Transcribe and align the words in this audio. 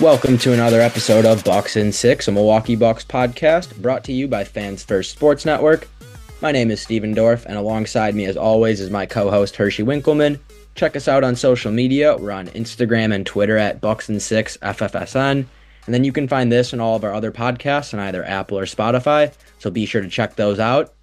Welcome 0.00 0.38
to 0.38 0.54
another 0.54 0.80
episode 0.80 1.26
of 1.26 1.44
Bucks 1.44 1.76
in 1.76 1.92
Six, 1.92 2.26
a 2.26 2.32
Milwaukee 2.32 2.74
Bucks 2.74 3.04
podcast 3.04 3.76
brought 3.82 4.02
to 4.04 4.14
you 4.14 4.26
by 4.26 4.44
Fans 4.44 4.82
First 4.82 5.10
Sports 5.10 5.44
Network. 5.44 5.86
My 6.40 6.50
name 6.50 6.70
is 6.70 6.80
Steven 6.80 7.14
Dorff, 7.14 7.44
and 7.44 7.58
alongside 7.58 8.14
me, 8.14 8.24
as 8.24 8.38
always, 8.38 8.80
is 8.80 8.88
my 8.88 9.04
co 9.04 9.30
host 9.30 9.56
Hershey 9.56 9.82
Winkleman. 9.82 10.40
Check 10.74 10.96
us 10.96 11.06
out 11.06 11.22
on 11.22 11.36
social 11.36 11.70
media. 11.70 12.16
We're 12.16 12.30
on 12.30 12.46
Instagram 12.48 13.14
and 13.14 13.26
Twitter 13.26 13.58
at 13.58 13.82
Bucks 13.82 14.08
in 14.08 14.18
Six 14.18 14.56
FFSN. 14.62 15.44
And 15.84 15.94
then 15.94 16.02
you 16.02 16.12
can 16.12 16.26
find 16.26 16.50
this 16.50 16.72
and 16.72 16.80
all 16.80 16.96
of 16.96 17.04
our 17.04 17.12
other 17.12 17.30
podcasts 17.30 17.92
on 17.92 18.00
either 18.00 18.24
Apple 18.24 18.58
or 18.58 18.64
Spotify. 18.64 19.34
So 19.58 19.70
be 19.70 19.84
sure 19.84 20.00
to 20.00 20.08
check 20.08 20.34
those 20.34 20.58
out. 20.58 20.94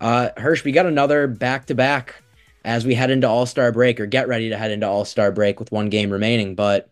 Uh, 0.00 0.30
Hirsch, 0.38 0.64
we 0.64 0.72
got 0.72 0.86
another 0.86 1.26
back 1.26 1.66
to 1.66 1.74
back 1.74 2.14
as 2.64 2.86
we 2.86 2.94
head 2.94 3.10
into 3.10 3.28
All 3.28 3.44
Star 3.44 3.70
break 3.70 4.00
or 4.00 4.06
get 4.06 4.28
ready 4.28 4.48
to 4.48 4.56
head 4.56 4.70
into 4.70 4.88
All 4.88 5.04
Star 5.04 5.30
break 5.30 5.60
with 5.60 5.70
one 5.70 5.90
game 5.90 6.08
remaining. 6.08 6.54
But 6.54 6.88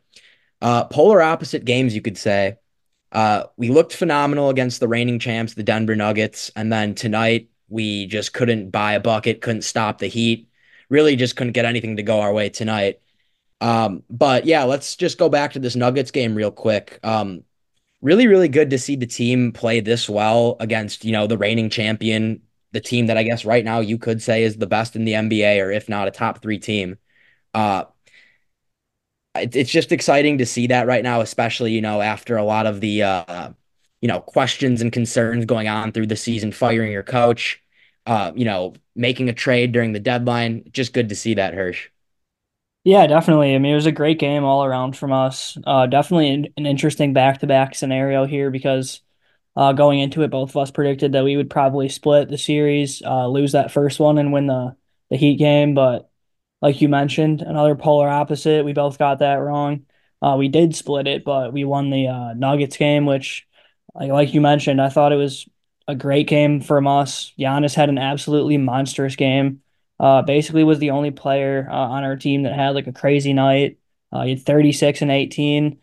uh, 0.62 0.84
polar 0.84 1.20
opposite 1.20 1.64
games, 1.64 1.94
you 1.94 2.00
could 2.00 2.16
say. 2.16 2.56
Uh, 3.10 3.44
we 3.58 3.68
looked 3.68 3.94
phenomenal 3.94 4.48
against 4.48 4.80
the 4.80 4.88
reigning 4.88 5.18
champs, 5.18 5.52
the 5.52 5.62
Denver 5.62 5.96
Nuggets, 5.96 6.50
and 6.56 6.72
then 6.72 6.94
tonight 6.94 7.50
we 7.68 8.06
just 8.06 8.32
couldn't 8.32 8.70
buy 8.70 8.94
a 8.94 9.00
bucket, 9.00 9.42
couldn't 9.42 9.62
stop 9.62 9.98
the 9.98 10.06
Heat. 10.06 10.48
Really, 10.88 11.16
just 11.16 11.36
couldn't 11.36 11.52
get 11.52 11.64
anything 11.64 11.96
to 11.96 12.02
go 12.02 12.20
our 12.20 12.32
way 12.32 12.48
tonight. 12.48 13.00
Um, 13.60 14.02
but 14.08 14.46
yeah, 14.46 14.64
let's 14.64 14.96
just 14.96 15.18
go 15.18 15.28
back 15.28 15.52
to 15.52 15.58
this 15.58 15.76
Nuggets 15.76 16.10
game 16.10 16.34
real 16.34 16.50
quick. 16.50 17.00
Um, 17.02 17.44
really, 18.00 18.26
really 18.26 18.48
good 18.48 18.70
to 18.70 18.78
see 18.78 18.96
the 18.96 19.06
team 19.06 19.52
play 19.52 19.80
this 19.80 20.08
well 20.08 20.56
against 20.60 21.04
you 21.04 21.12
know 21.12 21.26
the 21.26 21.38
reigning 21.38 21.70
champion, 21.70 22.42
the 22.72 22.80
team 22.80 23.06
that 23.06 23.18
I 23.18 23.24
guess 23.24 23.44
right 23.44 23.64
now 23.64 23.80
you 23.80 23.98
could 23.98 24.22
say 24.22 24.44
is 24.44 24.56
the 24.56 24.66
best 24.66 24.96
in 24.96 25.04
the 25.04 25.12
NBA, 25.12 25.60
or 25.64 25.70
if 25.70 25.88
not 25.88 26.08
a 26.08 26.12
top 26.12 26.40
three 26.40 26.58
team. 26.58 26.98
Uh, 27.52 27.84
it's 29.34 29.70
just 29.70 29.92
exciting 29.92 30.38
to 30.38 30.46
see 30.46 30.66
that 30.68 30.86
right 30.86 31.02
now, 31.02 31.20
especially, 31.20 31.72
you 31.72 31.80
know, 31.80 32.00
after 32.00 32.36
a 32.36 32.44
lot 32.44 32.66
of 32.66 32.80
the, 32.80 33.02
uh, 33.02 33.50
you 34.00 34.08
know, 34.08 34.20
questions 34.20 34.82
and 34.82 34.92
concerns 34.92 35.44
going 35.44 35.68
on 35.68 35.92
through 35.92 36.06
the 36.06 36.16
season, 36.16 36.52
firing 36.52 36.92
your 36.92 37.02
coach, 37.02 37.62
uh, 38.06 38.32
you 38.34 38.44
know, 38.44 38.74
making 38.94 39.28
a 39.28 39.32
trade 39.32 39.72
during 39.72 39.92
the 39.92 40.00
deadline. 40.00 40.64
Just 40.72 40.92
good 40.92 41.08
to 41.08 41.14
see 41.14 41.34
that, 41.34 41.54
Hirsch. 41.54 41.88
Yeah, 42.84 43.06
definitely. 43.06 43.54
I 43.54 43.58
mean, 43.58 43.72
it 43.72 43.76
was 43.76 43.86
a 43.86 43.92
great 43.92 44.18
game 44.18 44.44
all 44.44 44.64
around 44.64 44.96
from 44.96 45.12
us. 45.12 45.56
Uh, 45.64 45.86
definitely 45.86 46.30
an, 46.30 46.46
an 46.56 46.66
interesting 46.66 47.12
back 47.12 47.38
to 47.40 47.46
back 47.46 47.76
scenario 47.76 48.26
here 48.26 48.50
because 48.50 49.00
uh, 49.54 49.72
going 49.72 50.00
into 50.00 50.22
it, 50.22 50.30
both 50.30 50.50
of 50.50 50.56
us 50.56 50.70
predicted 50.72 51.12
that 51.12 51.24
we 51.24 51.36
would 51.36 51.48
probably 51.48 51.88
split 51.88 52.28
the 52.28 52.38
series, 52.38 53.00
uh, 53.02 53.28
lose 53.28 53.52
that 53.52 53.70
first 53.70 54.00
one, 54.00 54.18
and 54.18 54.32
win 54.32 54.46
the 54.46 54.74
the 55.10 55.16
Heat 55.16 55.36
game. 55.36 55.74
But 55.74 56.10
like 56.62 56.80
you 56.80 56.88
mentioned, 56.88 57.42
another 57.42 57.74
polar 57.74 58.08
opposite. 58.08 58.64
We 58.64 58.72
both 58.72 58.98
got 58.98 59.18
that 59.18 59.34
wrong. 59.34 59.84
Uh, 60.22 60.36
we 60.38 60.48
did 60.48 60.76
split 60.76 61.08
it, 61.08 61.24
but 61.24 61.52
we 61.52 61.64
won 61.64 61.90
the 61.90 62.06
uh, 62.06 62.34
Nuggets 62.34 62.76
game, 62.76 63.04
which, 63.04 63.46
like, 63.94 64.10
like 64.10 64.34
you 64.34 64.40
mentioned, 64.40 64.80
I 64.80 64.88
thought 64.88 65.12
it 65.12 65.16
was 65.16 65.48
a 65.88 65.96
great 65.96 66.28
game 66.28 66.60
from 66.60 66.86
us. 66.86 67.32
Giannis 67.36 67.74
had 67.74 67.88
an 67.88 67.98
absolutely 67.98 68.56
monstrous 68.58 69.16
game. 69.16 69.60
Uh, 69.98 70.22
basically, 70.22 70.62
was 70.64 70.78
the 70.78 70.90
only 70.90 71.10
player 71.10 71.68
uh, 71.68 71.74
on 71.74 72.04
our 72.04 72.16
team 72.16 72.44
that 72.44 72.54
had 72.54 72.70
like 72.70 72.86
a 72.86 72.92
crazy 72.92 73.32
night. 73.32 73.78
Uh, 74.12 74.22
he 74.22 74.30
had 74.30 74.42
36 74.42 75.02
and 75.02 75.10
18. 75.10 75.80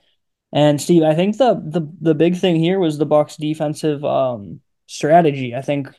And 0.54 0.82
Steve, 0.82 1.04
I 1.04 1.16
think 1.16 1.38
the 1.38 1.56
the 1.56 1.82
the 2.02 2.16
big 2.16 2.38
thing 2.38 2.56
here 2.56 2.80
was 2.80 2.98
the 2.98 3.06
Bucks 3.06 3.38
defensive 3.38 4.04
um, 4.06 4.62
strategy. 4.88 5.56
I 5.56 5.62
think, 5.62 5.90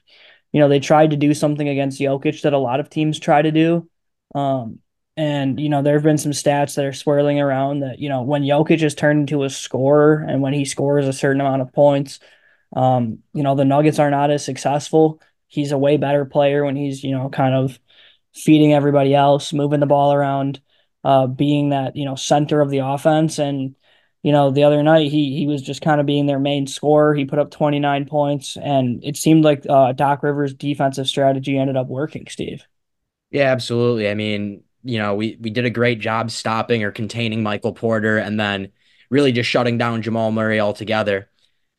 you 0.53 0.61
know, 0.61 0.69
they 0.69 0.81
tried 0.81 1.11
to 1.11 1.17
do 1.17 1.35
something 1.35 1.69
against 1.69 2.01
Jokic 2.01 2.43
that 2.43 2.55
a 2.55 2.59
lot 2.59 2.81
of 2.81 2.91
teams 2.91 3.19
try 3.19 3.43
to 3.43 3.53
do. 3.53 3.90
Um, 4.35 4.81
and 5.17 5.61
you 5.61 5.69
know, 5.69 5.83
there 5.83 5.95
have 5.95 6.03
been 6.03 6.19
some 6.19 6.33
stats 6.33 6.77
that 6.77 6.85
are 6.85 6.93
swirling 6.93 7.41
around 7.41 7.81
that 7.81 7.99
you 7.99 8.09
know 8.09 8.23
when 8.23 8.43
Jokic 8.43 8.83
is 8.83 8.95
turned 8.95 9.21
into 9.21 9.45
a 9.45 9.51
scorer 9.51 10.25
and 10.27 10.41
when 10.41 10.53
he 10.53 10.65
scores 10.65 11.07
a 11.07 11.13
certain 11.13 11.41
amount 11.41 11.63
of 11.63 11.73
points, 11.73 12.21
um, 12.75 13.19
you 13.35 13.43
know, 13.43 13.55
the 13.55 13.65
Nuggets 13.65 13.99
are 13.99 14.11
not 14.11 14.31
as 14.31 14.45
successful. 14.45 15.21
He's 15.49 15.73
a 15.73 15.79
way 15.79 15.97
better 15.97 16.25
player 16.25 16.65
when 16.65 16.77
he's 16.77 17.03
you 17.05 17.13
know 17.13 17.29
kind 17.29 17.55
of 17.55 17.79
feeding 18.35 18.73
everybody 18.73 19.15
else, 19.15 19.53
moving 19.53 19.81
the 19.81 19.87
ball 19.87 20.13
around, 20.13 20.61
uh, 21.05 21.27
being 21.27 21.71
that 21.71 21.97
you 21.97 22.05
know 22.05 22.15
center 22.15 22.61
of 22.61 22.71
the 22.71 22.79
offense. 22.79 23.39
And 23.39 23.75
you 24.23 24.33
know, 24.33 24.51
the 24.51 24.65
other 24.65 24.83
night 24.83 25.11
he 25.11 25.37
he 25.37 25.47
was 25.47 25.63
just 25.63 25.83
kind 25.83 26.01
of 26.01 26.07
being 26.07 26.27
their 26.27 26.39
main 26.39 26.67
scorer. 26.67 27.15
He 27.15 27.25
put 27.25 27.39
up 27.39 27.51
29 27.51 28.07
points, 28.07 28.57
and 28.57 29.03
it 29.05 29.17
seemed 29.17 29.45
like 29.45 29.65
uh, 29.69 29.93
Doc 29.93 30.23
Rivers' 30.23 30.55
defensive 30.55 31.09
strategy 31.09 31.59
ended 31.59 31.77
up 31.77 31.89
working. 31.89 32.27
Steve. 32.29 32.65
Yeah, 33.31 33.45
absolutely. 33.53 34.09
I 34.09 34.15
mean, 34.15 34.65
you 34.83 34.99
know, 34.99 35.15
we 35.15 35.37
we 35.41 35.51
did 35.51 35.65
a 35.65 35.71
great 35.71 36.01
job 36.01 36.31
stopping 36.31 36.83
or 36.85 36.91
containing 36.91 37.43
Michael 37.43 37.73
Porter 37.73 38.19
and 38.19 38.39
then 38.41 38.73
really 39.11 39.33
just 39.33 39.49
shutting 39.49 39.79
down 39.79 40.03
Jamal 40.03 40.33
Murray 40.33 40.61
altogether. 40.61 41.29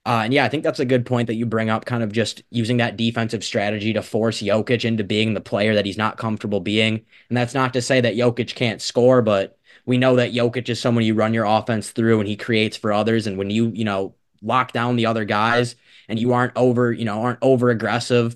Uh, 0.06 0.22
and 0.26 0.34
yeah, 0.34 0.46
I 0.46 0.50
think 0.50 0.64
that's 0.64 0.80
a 0.80 0.86
good 0.86 1.06
point 1.06 1.28
that 1.28 1.36
you 1.36 1.46
bring 1.48 1.70
up, 1.70 1.86
kind 1.86 2.04
of 2.04 2.12
just 2.12 2.44
using 2.52 2.78
that 2.78 2.98
defensive 2.98 3.44
strategy 3.44 3.94
to 3.94 4.02
force 4.04 4.42
Jokic 4.42 4.86
into 4.86 5.04
being 5.04 5.34
the 5.34 5.42
player 5.42 5.76
that 5.76 5.86
he's 5.86 5.98
not 5.98 6.18
comfortable 6.18 6.60
being. 6.60 7.06
And 7.30 7.38
that's 7.38 7.54
not 7.54 7.74
to 7.74 7.82
say 7.82 8.02
that 8.02 8.16
Jokic 8.16 8.56
can't 8.56 8.82
score, 8.82 9.22
but 9.22 9.58
we 9.86 9.98
know 9.98 10.18
that 10.18 10.34
Jokic 10.34 10.70
is 10.70 10.82
someone 10.82 11.06
you 11.06 11.16
run 11.16 11.34
your 11.34 11.46
offense 11.46 11.92
through 11.92 12.20
and 12.20 12.30
he 12.30 12.38
creates 12.38 12.78
for 12.78 12.94
others. 12.94 13.28
And 13.28 13.38
when 13.38 13.50
you, 13.52 13.70
you 13.76 13.86
know, 13.86 14.16
lock 14.42 14.74
down 14.74 14.96
the 14.98 15.08
other 15.08 15.26
guys 15.26 15.76
and 16.10 16.20
you 16.20 16.34
aren't 16.34 16.54
over, 16.58 16.92
you 16.92 17.06
know, 17.06 17.22
aren't 17.24 17.40
over 17.42 17.70
aggressive 17.70 18.36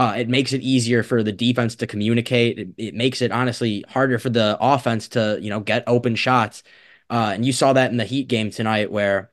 uh, 0.00 0.14
it 0.16 0.30
makes 0.30 0.54
it 0.54 0.62
easier 0.62 1.02
for 1.02 1.22
the 1.22 1.30
defense 1.30 1.74
to 1.74 1.86
communicate. 1.86 2.58
It, 2.58 2.68
it, 2.78 2.94
makes 2.94 3.20
it 3.20 3.30
honestly 3.30 3.84
harder 3.86 4.18
for 4.18 4.30
the 4.30 4.56
offense 4.58 5.08
to 5.08 5.38
you 5.42 5.50
know 5.50 5.60
get 5.60 5.84
open 5.86 6.14
shots. 6.16 6.62
Uh, 7.10 7.32
and 7.34 7.44
you 7.44 7.52
saw 7.52 7.74
that 7.74 7.90
in 7.90 7.98
the 7.98 8.06
Heat 8.06 8.26
game 8.26 8.50
tonight, 8.50 8.90
where 8.90 9.30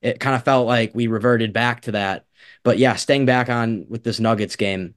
it 0.00 0.18
kind 0.18 0.34
of 0.34 0.42
felt 0.42 0.66
like 0.66 0.94
we 0.94 1.06
reverted 1.06 1.52
back 1.52 1.82
to 1.82 1.92
that. 1.92 2.24
But 2.62 2.78
yeah, 2.78 2.94
staying 2.94 3.26
back 3.26 3.50
on 3.50 3.84
with 3.90 4.04
this 4.04 4.18
Nuggets 4.18 4.56
game, 4.56 4.94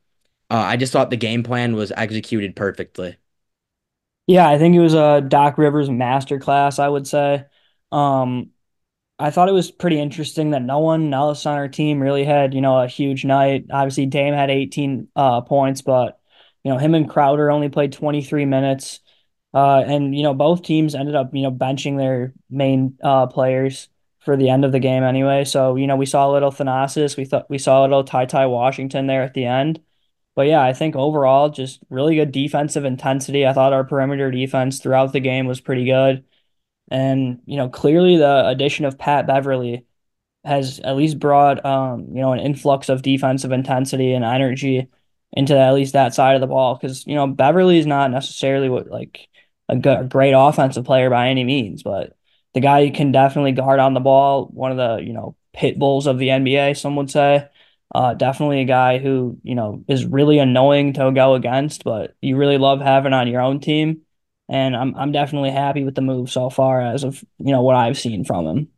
uh, 0.50 0.56
I 0.56 0.78
just 0.78 0.94
thought 0.94 1.10
the 1.10 1.18
game 1.18 1.44
plan 1.44 1.76
was 1.76 1.92
executed 1.92 2.56
perfectly. 2.56 3.18
Yeah, 4.26 4.48
I 4.48 4.58
think 4.58 4.74
it 4.74 4.80
was 4.80 4.94
a 4.94 5.20
Doc 5.20 5.58
Rivers 5.58 5.90
masterclass. 5.90 6.80
I 6.80 6.88
would 6.88 7.08
say. 7.08 7.44
Um, 7.92 8.52
I 9.20 9.32
thought 9.32 9.50
it 9.50 9.54
was 9.54 9.70
pretty 9.72 10.00
interesting 10.00 10.52
that 10.52 10.62
no 10.62 10.80
one 10.80 11.14
else 11.14 11.46
on 11.46 11.56
our 11.58 11.68
team 11.68 12.00
really 12.02 12.24
had, 12.24 12.54
you 12.54 12.62
know, 12.62 12.80
a 12.80 12.88
huge 12.88 13.26
night. 13.26 13.66
Obviously, 13.72 14.06
Dame 14.06 14.34
had 14.34 14.50
18 14.50 15.10
uh, 15.16 15.42
points, 15.42 15.82
but 15.82 16.20
you 16.64 16.72
know, 16.72 16.78
him 16.78 16.96
and 16.96 17.10
Crowder 17.10 17.52
only 17.52 17.70
played 17.70 17.92
23 17.94 18.46
minutes. 18.46 19.00
Uh, 19.54 19.80
and 19.86 20.16
you 20.16 20.24
know, 20.24 20.34
both 20.34 20.64
teams 20.64 20.96
ended 20.96 21.16
up, 21.16 21.34
you 21.34 21.44
know, 21.44 21.52
benching 21.52 21.98
their 21.98 22.34
main 22.50 22.98
uh, 23.04 23.28
players 23.28 23.90
for 24.20 24.38
the 24.38 24.50
end 24.50 24.64
of 24.66 24.72
the 24.72 24.80
game 24.80 25.04
anyway. 25.04 25.44
So, 25.44 25.76
you 25.76 25.88
know, 25.88 25.96
we 25.96 26.06
saw 26.06 26.30
a 26.30 26.34
little 26.34 26.52
Thanasis, 26.52 27.18
we 27.18 27.26
thought 27.26 27.50
we 27.50 27.58
saw 27.58 27.82
a 27.82 27.84
little 27.84 28.04
Ty 28.04 28.26
Ty 28.26 28.46
Washington 28.48 29.08
there 29.08 29.24
at 29.24 29.34
the 29.34 29.46
end. 29.46 29.82
But 30.36 30.48
yeah, 30.48 30.64
I 30.64 30.74
think 30.74 30.96
overall 30.96 31.50
just 31.50 31.82
really 31.90 32.16
good 32.16 32.32
defensive 32.32 32.86
intensity. 32.86 33.46
I 33.46 33.54
thought 33.54 33.74
our 33.74 33.84
perimeter 33.84 34.32
defense 34.32 34.80
throughout 34.80 35.12
the 35.14 35.20
game 35.20 35.48
was 35.48 35.60
pretty 35.62 35.86
good. 35.86 36.24
And, 36.90 37.42
you 37.46 37.58
know, 37.58 37.70
clearly 37.70 38.18
the 38.18 38.48
addition 38.48 38.86
of 38.86 38.98
Pat 38.98 39.28
Beverley 39.28 39.86
has 40.44 40.80
at 40.80 40.96
least 40.96 41.20
brought, 41.20 41.64
um, 41.66 42.08
you 42.10 42.22
know, 42.22 42.34
an 42.34 42.40
influx 42.40 42.90
of 42.90 43.02
defensive 43.02 43.52
intensity 43.52 44.14
and 44.14 44.26
energy 44.26 44.90
into 45.32 45.58
at 45.58 45.74
least 45.74 45.94
that 45.94 46.14
side 46.14 46.36
of 46.36 46.42
the 46.42 46.48
ball. 46.48 46.76
Because, 46.76 47.06
you 47.06 47.16
know, 47.16 47.28
Beverley 47.28 47.78
is 47.78 47.86
not 47.86 48.12
necessarily 48.12 48.70
what, 48.70 48.88
like 48.88 49.28
a, 49.68 50.04
great 50.06 50.34
offensive 50.34 50.86
player 50.86 51.10
by 51.10 51.30
any 51.30 51.44
means, 51.44 51.84
but 51.84 52.16
the 52.54 52.60
guy 52.62 52.90
can 52.90 53.12
definitely 53.12 53.52
guard 53.52 53.80
on 53.80 53.94
the 53.94 54.00
ball. 54.00 54.46
One 54.46 54.72
of 54.72 54.78
the, 54.78 55.04
you 55.06 55.14
know, 55.14 55.36
pit 55.54 55.78
bulls 55.78 56.08
of 56.08 56.18
the 56.18 56.30
NBA, 56.30 56.78
some 56.78 56.96
would 56.96 57.12
say. 57.12 57.48
Uh, 57.94 58.14
definitely 58.14 58.62
a 58.62 58.66
guy 58.66 59.00
who, 59.00 59.40
you 59.44 59.56
know, 59.56 59.84
is 59.88 60.06
really 60.06 60.38
annoying 60.38 60.94
to 60.94 61.12
go 61.12 61.36
against, 61.36 61.84
but 61.84 62.16
you 62.22 62.38
really 62.38 62.60
love 62.60 62.82
having 62.82 63.14
on 63.14 63.28
your 63.28 63.42
own 63.42 63.60
team 63.60 64.02
and 64.50 64.76
I'm 64.76 64.96
I'm 64.96 65.12
definitely 65.12 65.52
happy 65.52 65.84
with 65.84 65.96
the 65.96 66.02
move 66.02 66.32
so 66.32 66.50
far 66.50 66.82
as 66.82 67.04
of 67.04 67.24
you 67.38 67.52
know 67.52 67.62
what 67.64 67.76
I've 67.76 67.98
seen 67.98 68.26
from 68.26 68.48
him. 68.48 68.70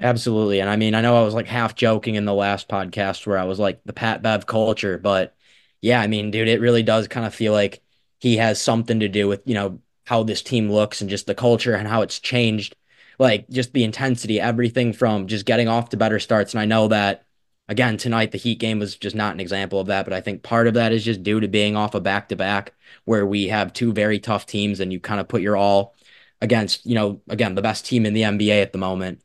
Absolutely, 0.00 0.60
and 0.60 0.68
I 0.68 0.76
mean 0.76 0.94
I 0.94 1.00
know 1.00 1.20
I 1.20 1.24
was 1.24 1.34
like 1.34 1.46
half 1.46 1.74
joking 1.74 2.16
in 2.16 2.24
the 2.24 2.34
last 2.34 2.68
podcast 2.68 3.26
where 3.26 3.38
I 3.38 3.44
was 3.44 3.58
like 3.58 3.80
the 3.84 3.92
Pat 3.92 4.22
Bev 4.22 4.46
culture, 4.46 4.98
but 4.98 5.36
yeah, 5.80 6.00
I 6.00 6.06
mean, 6.06 6.30
dude, 6.30 6.48
it 6.48 6.60
really 6.60 6.82
does 6.82 7.08
kind 7.08 7.26
of 7.26 7.34
feel 7.34 7.52
like 7.52 7.82
he 8.20 8.36
has 8.38 8.60
something 8.60 9.00
to 9.00 9.08
do 9.08 9.28
with, 9.28 9.42
you 9.46 9.54
know, 9.54 9.80
how 10.06 10.22
this 10.22 10.42
team 10.42 10.70
looks 10.70 11.00
and 11.00 11.10
just 11.10 11.26
the 11.26 11.34
culture 11.34 11.74
and 11.74 11.88
how 11.88 12.02
it's 12.02 12.20
changed. 12.20 12.76
Like 13.18 13.48
just 13.50 13.72
the 13.72 13.84
intensity, 13.84 14.40
everything 14.40 14.92
from 14.92 15.26
just 15.26 15.46
getting 15.46 15.68
off 15.68 15.90
to 15.90 15.96
better 15.96 16.18
starts. 16.20 16.54
And 16.54 16.60
I 16.60 16.64
know 16.66 16.88
that 16.88 17.26
again, 17.72 17.96
tonight 17.96 18.32
the 18.32 18.38
Heat 18.38 18.56
game 18.60 18.78
was 18.78 18.96
just 18.96 19.16
not 19.16 19.34
an 19.34 19.40
example 19.40 19.80
of 19.80 19.86
that, 19.88 20.04
but 20.04 20.12
I 20.12 20.20
think 20.20 20.42
part 20.42 20.66
of 20.68 20.74
that 20.74 20.92
is 20.92 21.04
just 21.04 21.22
due 21.22 21.40
to 21.40 21.48
being 21.48 21.76
off 21.76 21.94
a 21.94 22.00
back 22.00 22.28
to 22.28 22.36
back 22.36 22.74
where 23.06 23.26
we 23.26 23.48
have 23.48 23.72
two 23.72 23.92
very 23.92 24.18
tough 24.20 24.46
teams 24.46 24.80
and 24.80 24.92
you 24.92 25.00
kind 25.00 25.20
of 25.20 25.28
put 25.28 25.42
your 25.42 25.56
all 25.56 25.94
against, 26.42 26.84
you 26.86 26.94
know, 26.94 27.22
again, 27.28 27.54
the 27.54 27.62
best 27.62 27.86
team 27.86 28.04
in 28.06 28.14
the 28.14 28.24
NBA 28.24 28.62
at 28.62 28.72
the 28.72 28.78
moment. 28.78 29.22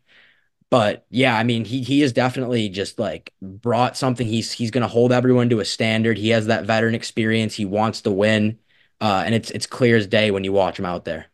But 0.69 1.05
yeah, 1.09 1.37
I 1.37 1.43
mean, 1.43 1.65
he 1.65 1.83
he 1.83 2.03
is 2.03 2.13
definitely 2.13 2.69
just 2.69 2.99
like 2.99 3.33
brought 3.41 3.97
something. 3.97 4.27
He's 4.27 4.51
he's 4.51 4.71
going 4.71 4.83
to 4.83 4.87
hold 4.87 5.13
everyone 5.13 5.49
to 5.51 5.61
a 5.61 5.65
standard. 5.65 6.17
He 6.17 6.29
has 6.29 6.47
that 6.47 6.65
veteran 6.65 6.95
experience. 6.95 7.55
He 7.55 7.65
wants 7.65 8.01
to 8.01 8.11
win, 8.11 8.59
uh, 9.01 9.23
and 9.25 9.35
it's 9.35 9.51
it's 9.51 9.67
clear 9.67 9.97
as 9.97 10.07
day 10.07 10.31
when 10.31 10.43
you 10.43 10.53
watch 10.53 10.79
him 10.79 10.85
out 10.85 11.05
there. 11.05 11.27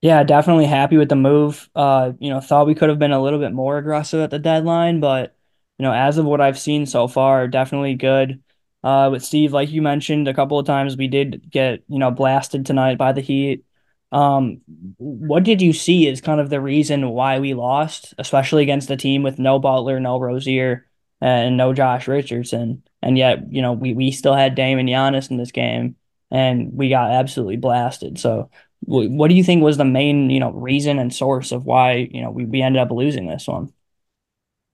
Yeah, 0.00 0.22
definitely 0.22 0.66
happy 0.66 0.96
with 0.96 1.08
the 1.08 1.16
move. 1.16 1.68
Uh, 1.74 2.12
you 2.20 2.30
know, 2.30 2.40
thought 2.40 2.66
we 2.66 2.74
could 2.74 2.88
have 2.88 2.98
been 3.00 3.12
a 3.12 3.20
little 3.22 3.40
bit 3.40 3.52
more 3.52 3.78
aggressive 3.78 4.20
at 4.20 4.30
the 4.30 4.38
deadline, 4.38 5.00
but 5.00 5.36
you 5.78 5.84
know, 5.84 5.92
as 5.92 6.18
of 6.18 6.24
what 6.26 6.40
I've 6.40 6.58
seen 6.58 6.86
so 6.86 7.08
far, 7.08 7.48
definitely 7.48 7.94
good. 7.94 8.42
Uh, 8.82 9.08
with 9.10 9.24
Steve, 9.24 9.52
like 9.52 9.70
you 9.70 9.82
mentioned 9.82 10.28
a 10.28 10.34
couple 10.34 10.58
of 10.58 10.66
times, 10.66 10.96
we 10.96 11.08
did 11.08 11.50
get 11.50 11.82
you 11.88 11.98
know 11.98 12.10
blasted 12.10 12.66
tonight 12.66 12.98
by 12.98 13.12
the 13.12 13.20
Heat. 13.20 13.64
Um, 14.12 14.60
what 14.96 15.44
did 15.44 15.60
you 15.60 15.72
see 15.72 16.08
as 16.08 16.20
kind 16.20 16.40
of 16.40 16.48
the 16.50 16.60
reason 16.60 17.10
why 17.10 17.40
we 17.40 17.54
lost, 17.54 18.14
especially 18.18 18.62
against 18.62 18.90
a 18.90 18.96
team 18.96 19.22
with 19.22 19.38
no 19.38 19.58
Butler, 19.58 20.00
no 20.00 20.18
Rozier, 20.18 20.86
and 21.20 21.56
no 21.56 21.72
Josh 21.74 22.08
Richardson? 22.08 22.82
And 23.02 23.18
yet, 23.18 23.52
you 23.52 23.60
know, 23.62 23.72
we, 23.72 23.92
we 23.94 24.10
still 24.10 24.34
had 24.34 24.54
Dame 24.54 24.78
and 24.78 24.88
Giannis 24.88 25.30
in 25.30 25.36
this 25.36 25.52
game, 25.52 25.96
and 26.30 26.72
we 26.72 26.88
got 26.88 27.10
absolutely 27.10 27.56
blasted. 27.56 28.18
So, 28.18 28.50
what 28.80 29.28
do 29.28 29.34
you 29.34 29.44
think 29.44 29.62
was 29.62 29.76
the 29.76 29.84
main, 29.84 30.30
you 30.30 30.40
know, 30.40 30.52
reason 30.52 30.98
and 30.98 31.12
source 31.14 31.52
of 31.52 31.64
why, 31.64 32.08
you 32.10 32.22
know, 32.22 32.30
we, 32.30 32.44
we 32.44 32.62
ended 32.62 32.80
up 32.80 32.90
losing 32.90 33.26
this 33.26 33.46
one? 33.48 33.72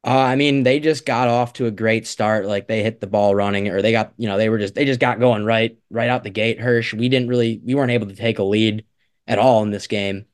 Uh, 0.05 0.11
I 0.11 0.37
mean, 0.37 0.65
they 0.65 0.81
just 0.81 1.06
got 1.06 1.29
off 1.29 1.55
to 1.55 1.67
a 1.67 1.71
great 1.71 2.06
start. 2.06 2.45
Like 2.47 2.69
they 2.69 2.83
hit 2.83 3.01
the 3.01 3.06
ball 3.06 3.35
running, 3.35 3.69
or 3.69 3.81
they 3.81 3.93
got, 3.93 4.12
you 4.19 4.29
know, 4.29 4.37
they 4.37 4.51
were 4.51 4.59
just 4.59 4.75
they 4.75 4.85
just 4.85 5.01
got 5.01 5.19
going 5.19 5.45
right 5.45 5.79
right 5.91 6.11
out 6.11 6.25
the 6.25 6.31
gate. 6.31 6.61
Hirsch, 6.61 6.93
we 6.93 7.09
didn't 7.09 7.29
really 7.29 7.61
we 7.65 7.75
weren't 7.75 7.91
able 7.91 8.09
to 8.09 8.15
take 8.15 8.39
a 8.39 8.43
lead 8.43 8.85
at 9.27 9.39
all 9.39 9.62
in 9.62 9.71
this 9.71 9.87
game. 9.87 10.27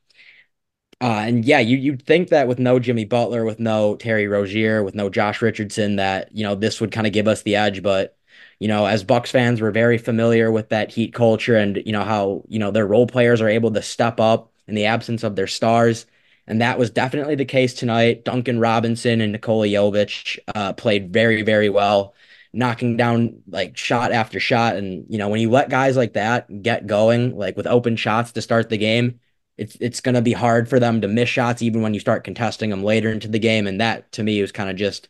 Uh, 1.02 1.22
and 1.26 1.44
yeah, 1.46 1.58
you 1.61 1.78
you'd 1.78 2.02
think 2.05 2.28
that 2.28 2.46
with 2.46 2.58
no 2.58 2.78
Jimmy 2.78 3.05
Butler, 3.06 3.44
with 3.44 3.58
no 3.58 3.96
Terry 3.96 4.26
Rozier, 4.28 4.82
with 4.82 4.94
no 4.94 5.08
Josh 5.08 5.40
Richardson, 5.40 5.96
that 5.96 6.31
you 6.37 6.43
know 6.44 6.55
this 6.55 6.81
would 6.81 6.93
kind 6.93 7.06
of 7.06 7.12
give 7.12 7.26
us 7.28 7.43
the 7.43 7.56
edge. 7.56 7.82
But 7.82 8.16
you 8.58 8.69
know, 8.69 8.84
as 8.87 9.02
Bucks 9.05 9.31
fans, 9.31 9.62
we're 9.62 9.70
very 9.70 9.96
familiar 9.99 10.52
with 10.52 10.69
that 10.70 10.90
Heat 10.90 11.14
culture, 11.14 11.56
and 11.56 11.82
you 11.87 11.93
know 11.93 12.05
how 12.05 12.44
you 12.49 12.58
know 12.58 12.70
their 12.70 12.87
role 12.87 13.06
players 13.06 13.40
are 13.40 13.49
able 13.49 13.70
to 13.73 13.82
step 13.82 14.20
up 14.20 14.52
in 14.66 14.75
the 14.75 14.87
absence 14.87 15.23
of 15.25 15.37
their 15.37 15.46
stars, 15.46 16.05
and 16.50 16.61
that 16.61 16.79
was 16.79 16.91
definitely 16.91 17.37
the 17.37 17.44
case 17.44 17.75
tonight. 17.75 18.25
Duncan 18.25 18.58
Robinson 18.61 19.20
and 19.20 19.32
Nikola 19.32 19.67
Jovic 19.69 20.38
uh, 20.55 20.73
played 20.75 21.12
very 21.12 21.43
very 21.43 21.69
well 21.70 22.14
knocking 22.52 22.97
down 22.97 23.43
like 23.49 23.76
shot 23.76 24.12
after 24.12 24.41
shot. 24.41 24.76
And 24.76 25.06
you 25.08 25.19
know, 25.19 25.29
when 25.29 25.41
you 25.41 25.50
let 25.50 25.70
guys 25.70 25.97
like 25.97 26.14
that 26.14 26.62
get 26.62 26.87
going, 26.87 27.37
like 27.37 27.56
with 27.56 27.67
open 27.67 27.97
shots 27.97 28.32
to 28.32 28.43
start 28.43 28.69
the 28.69 28.79
game, 28.79 29.20
it's 29.56 29.76
it's 29.81 30.00
gonna 30.00 30.23
be 30.23 30.32
hard 30.32 30.69
for 30.69 30.81
them 30.81 31.00
to 31.02 31.08
miss 31.08 31.29
shots 31.29 31.62
even 31.62 31.82
when 31.82 31.94
you 31.94 32.00
start 32.00 32.25
contesting 32.25 32.70
them 32.70 32.85
later 32.85 33.11
into 33.11 33.29
the 33.29 33.38
game. 33.38 33.67
And 33.67 33.81
that 33.81 34.11
to 34.12 34.23
me 34.23 34.41
was 34.43 34.52
kind 34.52 34.70
of 34.70 34.76
just 34.76 35.08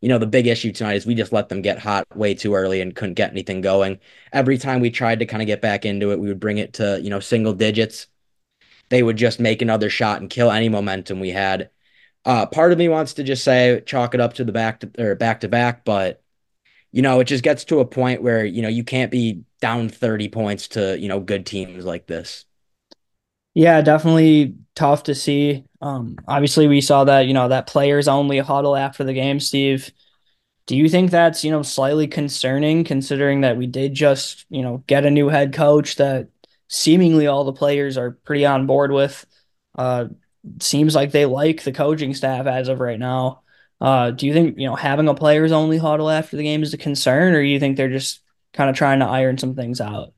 you 0.00 0.08
know, 0.08 0.18
the 0.18 0.26
big 0.26 0.46
issue 0.46 0.72
tonight 0.72 0.94
is 0.96 1.06
we 1.06 1.14
just 1.14 1.32
let 1.32 1.48
them 1.48 1.62
get 1.62 1.78
hot 1.78 2.06
way 2.16 2.34
too 2.34 2.54
early 2.54 2.80
and 2.80 2.94
couldn't 2.94 3.14
get 3.14 3.30
anything 3.30 3.60
going. 3.62 3.98
Every 4.32 4.58
time 4.58 4.80
we 4.80 4.90
tried 4.90 5.20
to 5.20 5.26
kind 5.26 5.42
of 5.42 5.46
get 5.46 5.62
back 5.62 5.84
into 5.84 6.12
it, 6.12 6.18
we 6.20 6.28
would 6.28 6.40
bring 6.40 6.58
it 6.58 6.74
to, 6.74 7.00
you 7.02 7.10
know, 7.10 7.20
single 7.20 7.54
digits. 7.54 8.06
They 8.88 9.02
would 9.02 9.16
just 9.16 9.40
make 9.40 9.62
another 9.62 9.90
shot 9.90 10.20
and 10.20 10.30
kill 10.30 10.50
any 10.50 10.68
momentum 10.68 11.20
we 11.20 11.30
had. 11.30 11.70
Uh, 12.24 12.46
part 12.46 12.72
of 12.72 12.78
me 12.78 12.88
wants 12.88 13.14
to 13.14 13.24
just 13.24 13.44
say 13.44 13.82
chalk 13.86 14.14
it 14.14 14.20
up 14.20 14.34
to 14.34 14.44
the 14.44 14.52
back 14.52 14.80
to, 14.80 14.90
or 14.98 15.14
back 15.14 15.40
to 15.40 15.48
back, 15.48 15.84
but 15.84 16.22
you 16.92 17.02
know, 17.02 17.20
it 17.20 17.24
just 17.24 17.44
gets 17.44 17.64
to 17.64 17.80
a 17.80 17.84
point 17.84 18.22
where, 18.22 18.44
you 18.44 18.62
know, 18.62 18.68
you 18.68 18.82
can't 18.82 19.10
be 19.10 19.42
down 19.60 19.90
30 19.90 20.28
points 20.28 20.68
to, 20.68 20.98
you 20.98 21.08
know, 21.08 21.20
good 21.20 21.44
teams 21.44 21.84
like 21.84 22.06
this. 22.06 22.46
Yeah, 23.52 23.80
definitely 23.82 24.54
tough 24.74 25.02
to 25.04 25.14
see. 25.14 25.64
Um, 25.82 26.16
obviously 26.26 26.68
we 26.68 26.80
saw 26.80 27.04
that, 27.04 27.26
you 27.26 27.34
know, 27.34 27.48
that 27.48 27.66
players 27.66 28.08
only 28.08 28.38
huddle 28.38 28.76
after 28.76 29.04
the 29.04 29.12
game, 29.12 29.40
Steve. 29.40 29.90
Do 30.66 30.74
you 30.74 30.88
think 30.88 31.10
that's, 31.10 31.44
you 31.44 31.50
know, 31.50 31.62
slightly 31.62 32.06
concerning 32.06 32.82
considering 32.82 33.42
that 33.42 33.56
we 33.56 33.66
did 33.66 33.94
just, 33.94 34.46
you 34.48 34.62
know, 34.62 34.82
get 34.86 35.06
a 35.06 35.10
new 35.10 35.28
head 35.28 35.52
coach 35.52 35.96
that 35.96 36.28
seemingly 36.68 37.26
all 37.26 37.44
the 37.44 37.52
players 37.52 37.96
are 37.98 38.12
pretty 38.12 38.46
on 38.46 38.66
board 38.66 38.92
with? 38.92 39.26
Uh, 39.76 40.06
seems 40.60 40.94
like 40.94 41.12
they 41.12 41.26
like 41.26 41.62
the 41.62 41.72
coaching 41.72 42.14
staff 42.14 42.46
as 42.46 42.68
of 42.68 42.80
right 42.80 42.98
now. 42.98 43.42
Uh, 43.80 44.10
do 44.10 44.26
you 44.26 44.32
think 44.32 44.58
you 44.58 44.66
know 44.66 44.76
having 44.76 45.08
a 45.08 45.14
players 45.14 45.52
only 45.52 45.78
huddle 45.78 46.10
after 46.10 46.36
the 46.36 46.42
game 46.42 46.62
is 46.62 46.74
a 46.74 46.78
concern, 46.78 47.34
or 47.34 47.40
you 47.40 47.60
think 47.60 47.76
they're 47.76 47.90
just 47.90 48.22
kind 48.52 48.70
of 48.70 48.76
trying 48.76 49.00
to 49.00 49.06
iron 49.06 49.38
some 49.38 49.54
things 49.54 49.80
out? 49.80 50.12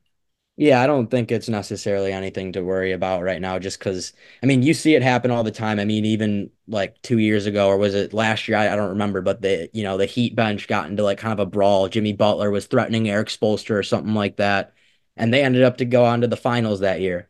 Yeah, 0.57 0.81
I 0.81 0.87
don't 0.87 1.09
think 1.09 1.31
it's 1.31 1.47
necessarily 1.47 2.11
anything 2.11 2.51
to 2.51 2.61
worry 2.61 2.91
about 2.91 3.23
right 3.23 3.39
now, 3.39 3.59
just 3.59 3.79
because, 3.79 4.11
I 4.43 4.45
mean, 4.45 4.61
you 4.61 4.73
see 4.73 4.93
it 4.93 5.01
happen 5.01 5.31
all 5.31 5.43
the 5.43 5.51
time. 5.51 5.79
I 5.79 5.85
mean, 5.85 6.03
even 6.03 6.51
like 6.67 7.01
two 7.01 7.17
years 7.17 7.45
ago, 7.45 7.69
or 7.69 7.77
was 7.77 7.95
it 7.95 8.13
last 8.13 8.45
year? 8.47 8.57
I, 8.57 8.73
I 8.73 8.75
don't 8.75 8.89
remember, 8.89 9.21
but 9.21 9.41
the, 9.41 9.69
you 9.71 9.83
know, 9.83 9.95
the 9.97 10.05
Heat 10.05 10.35
bench 10.35 10.67
got 10.67 10.89
into 10.89 11.01
like 11.03 11.17
kind 11.17 11.31
of 11.31 11.39
a 11.39 11.49
brawl. 11.49 11.87
Jimmy 11.87 12.11
Butler 12.11 12.51
was 12.51 12.67
threatening 12.67 13.09
Erik 13.09 13.29
Spoelstra 13.29 13.71
or 13.75 13.83
something 13.83 14.13
like 14.13 14.35
that. 14.37 14.73
And 15.19 15.31
they 15.31 15.43
ended 15.43 15.63
up 15.63 15.77
to 15.77 15.85
go 15.85 16.05
on 16.05 16.21
to 16.21 16.27
the 16.27 16.37
finals 16.37 16.79
that 16.79 17.01
year. 17.01 17.29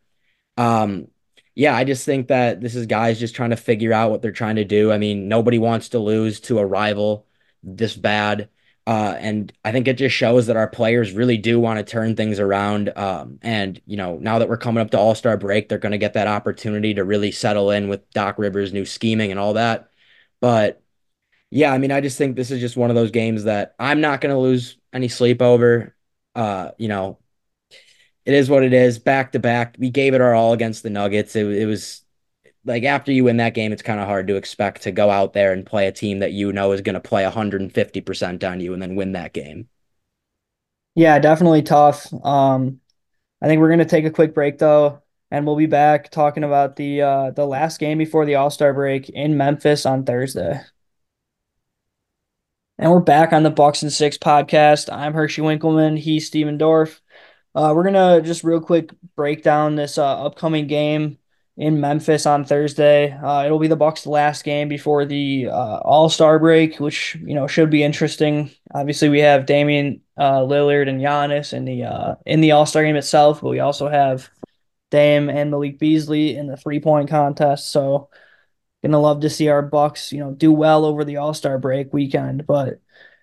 Um, 0.56 1.08
yeah, 1.54 1.76
I 1.76 1.84
just 1.84 2.06
think 2.06 2.28
that 2.28 2.60
this 2.60 2.74
is 2.74 2.86
guys 2.86 3.20
just 3.20 3.34
trying 3.34 3.50
to 3.50 3.56
figure 3.56 3.92
out 3.92 4.10
what 4.10 4.22
they're 4.22 4.32
trying 4.32 4.56
to 4.56 4.64
do. 4.64 4.90
I 4.92 4.96
mean, 4.96 5.28
nobody 5.28 5.58
wants 5.58 5.90
to 5.90 5.98
lose 5.98 6.40
to 6.42 6.58
a 6.58 6.64
rival 6.64 7.26
this 7.62 7.96
bad. 7.96 8.48
Uh, 8.86 9.14
and 9.18 9.52
I 9.64 9.72
think 9.72 9.86
it 9.86 9.98
just 9.98 10.16
shows 10.16 10.46
that 10.46 10.56
our 10.56 10.68
players 10.68 11.12
really 11.12 11.36
do 11.36 11.60
want 11.60 11.78
to 11.78 11.84
turn 11.84 12.16
things 12.16 12.40
around. 12.40 12.90
Um, 12.96 13.38
and, 13.42 13.80
you 13.86 13.96
know, 13.96 14.16
now 14.16 14.38
that 14.38 14.48
we're 14.48 14.56
coming 14.56 14.80
up 14.80 14.90
to 14.92 14.98
All 14.98 15.14
Star 15.14 15.36
break, 15.36 15.68
they're 15.68 15.78
going 15.78 15.92
to 15.92 15.98
get 15.98 16.14
that 16.14 16.26
opportunity 16.28 16.94
to 16.94 17.04
really 17.04 17.30
settle 17.30 17.70
in 17.70 17.88
with 17.88 18.08
Doc 18.10 18.38
Rivers' 18.38 18.72
new 18.72 18.84
scheming 18.84 19.30
and 19.30 19.38
all 19.38 19.52
that. 19.52 19.90
But 20.40 20.82
yeah, 21.50 21.72
I 21.72 21.78
mean, 21.78 21.92
I 21.92 22.00
just 22.00 22.18
think 22.18 22.36
this 22.36 22.50
is 22.50 22.60
just 22.60 22.76
one 22.76 22.90
of 22.90 22.96
those 22.96 23.10
games 23.10 23.44
that 23.44 23.74
I'm 23.78 24.00
not 24.00 24.20
going 24.20 24.34
to 24.34 24.40
lose 24.40 24.78
any 24.92 25.08
sleep 25.08 25.42
over. 25.42 25.94
Uh, 26.34 26.70
you 26.78 26.88
know, 26.88 27.18
it 28.24 28.34
is 28.34 28.50
what 28.50 28.62
it 28.62 28.72
is. 28.72 28.98
Back 28.98 29.32
to 29.32 29.38
back, 29.38 29.76
we 29.78 29.90
gave 29.90 30.14
it 30.14 30.20
our 30.20 30.34
all 30.34 30.52
against 30.52 30.82
the 30.82 30.90
Nuggets. 30.90 31.36
It, 31.36 31.46
it 31.46 31.66
was 31.66 32.02
like 32.64 32.84
after 32.84 33.12
you 33.12 33.24
win 33.24 33.38
that 33.38 33.54
game, 33.54 33.72
it's 33.72 33.82
kind 33.82 34.00
of 34.00 34.06
hard 34.06 34.26
to 34.28 34.36
expect 34.36 34.82
to 34.82 34.92
go 34.92 35.10
out 35.10 35.32
there 35.32 35.52
and 35.52 35.64
play 35.64 35.86
a 35.86 35.92
team 35.92 36.18
that 36.18 36.32
you 36.32 36.52
know 36.52 36.72
is 36.72 36.82
going 36.82 36.94
to 36.94 37.00
play 37.00 37.24
150% 37.24 38.50
on 38.50 38.60
you 38.60 38.72
and 38.72 38.82
then 38.82 38.96
win 38.96 39.12
that 39.12 39.32
game. 39.32 39.68
Yeah, 40.94 41.18
definitely 41.18 41.62
tough. 41.62 42.12
Um, 42.24 42.80
I 43.40 43.46
think 43.46 43.60
we're 43.60 43.68
going 43.68 43.78
to 43.78 43.84
take 43.84 44.04
a 44.04 44.10
quick 44.10 44.34
break 44.34 44.58
though, 44.58 45.02
and 45.30 45.46
we'll 45.46 45.56
be 45.56 45.66
back 45.66 46.10
talking 46.10 46.44
about 46.44 46.76
the 46.76 47.02
uh, 47.02 47.30
the 47.30 47.46
last 47.46 47.78
game 47.78 47.98
before 47.98 48.26
the 48.26 48.34
All 48.34 48.50
Star 48.50 48.74
break 48.74 49.08
in 49.08 49.36
Memphis 49.36 49.86
on 49.86 50.04
Thursday. 50.04 50.60
And 52.78 52.90
we're 52.90 53.00
back 53.00 53.32
on 53.32 53.42
the 53.42 53.50
Bucks 53.50 53.82
in 53.82 53.90
Six 53.90 54.18
podcast. 54.18 54.92
I'm 54.92 55.12
Hershey 55.12 55.42
Winkleman. 55.42 55.96
He's 55.96 56.26
Steven 56.26 56.58
Dorf. 56.58 57.00
Uh, 57.54 57.72
we're 57.74 57.84
gonna 57.84 58.22
just 58.22 58.44
real 58.44 58.60
quick 58.60 58.90
break 59.16 59.42
down 59.42 59.74
this 59.74 59.98
uh, 59.98 60.24
upcoming 60.24 60.66
game 60.66 61.18
in 61.56 61.80
Memphis 61.80 62.24
on 62.24 62.44
Thursday. 62.44 63.12
Uh, 63.12 63.44
it'll 63.44 63.58
be 63.58 63.66
the 63.66 63.76
Bucks' 63.76 64.06
last 64.06 64.44
game 64.44 64.68
before 64.68 65.04
the 65.04 65.48
uh, 65.48 65.78
All 65.78 66.08
Star 66.08 66.38
break, 66.38 66.78
which 66.78 67.16
you 67.16 67.34
know 67.34 67.46
should 67.46 67.70
be 67.70 67.82
interesting. 67.82 68.50
Obviously, 68.72 69.08
we 69.08 69.20
have 69.20 69.46
Damian 69.46 70.00
uh, 70.16 70.40
Lillard 70.40 70.88
and 70.88 71.00
Giannis 71.00 71.52
in 71.52 71.64
the 71.64 71.84
uh, 71.84 72.14
in 72.24 72.40
the 72.40 72.52
All 72.52 72.66
Star 72.66 72.84
game 72.84 72.96
itself, 72.96 73.40
but 73.40 73.50
we 73.50 73.58
also 73.60 73.88
have 73.88 74.30
Dame 74.90 75.28
and 75.28 75.50
Malik 75.50 75.78
Beasley 75.78 76.36
in 76.36 76.46
the 76.46 76.56
three 76.56 76.80
point 76.80 77.10
contest. 77.10 77.72
So, 77.72 78.10
gonna 78.84 79.00
love 79.00 79.20
to 79.20 79.30
see 79.30 79.48
our 79.48 79.62
Bucks, 79.62 80.12
you 80.12 80.20
know, 80.20 80.32
do 80.32 80.52
well 80.52 80.84
over 80.84 81.04
the 81.04 81.16
All 81.16 81.34
Star 81.34 81.58
break 81.58 81.92
weekend, 81.92 82.46
but 82.46 82.80